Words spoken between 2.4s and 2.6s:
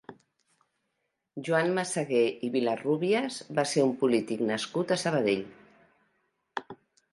i